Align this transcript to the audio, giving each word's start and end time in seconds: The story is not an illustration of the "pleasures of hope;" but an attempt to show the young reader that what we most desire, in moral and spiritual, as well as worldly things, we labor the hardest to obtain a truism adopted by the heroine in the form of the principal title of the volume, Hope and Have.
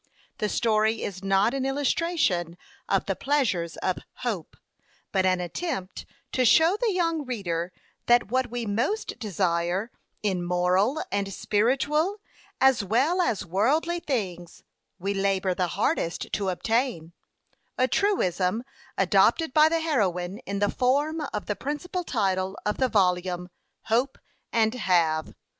The 0.39 0.49
story 0.49 1.03
is 1.03 1.23
not 1.23 1.53
an 1.53 1.63
illustration 1.63 2.57
of 2.89 3.05
the 3.05 3.15
"pleasures 3.15 3.77
of 3.83 3.99
hope;" 4.25 4.57
but 5.11 5.27
an 5.27 5.39
attempt 5.39 6.07
to 6.31 6.43
show 6.43 6.75
the 6.75 6.91
young 6.91 7.23
reader 7.23 7.71
that 8.07 8.31
what 8.31 8.49
we 8.49 8.65
most 8.65 9.19
desire, 9.19 9.91
in 10.23 10.43
moral 10.43 11.03
and 11.11 11.31
spiritual, 11.31 12.17
as 12.59 12.83
well 12.83 13.21
as 13.21 13.45
worldly 13.45 13.99
things, 13.99 14.63
we 14.97 15.13
labor 15.13 15.53
the 15.53 15.67
hardest 15.77 16.33
to 16.33 16.49
obtain 16.49 17.13
a 17.77 17.87
truism 17.87 18.63
adopted 18.97 19.53
by 19.53 19.69
the 19.69 19.81
heroine 19.81 20.39
in 20.47 20.57
the 20.57 20.71
form 20.71 21.21
of 21.31 21.45
the 21.45 21.55
principal 21.55 22.03
title 22.03 22.57
of 22.65 22.77
the 22.77 22.89
volume, 22.89 23.49
Hope 23.83 24.17
and 24.51 24.73
Have. 24.73 25.35